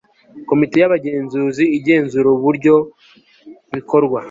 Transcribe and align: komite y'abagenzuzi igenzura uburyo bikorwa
komite 0.49 0.75
y'abagenzuzi 0.79 1.63
igenzura 1.77 2.27
uburyo 2.35 2.75
bikorwa 3.75 4.19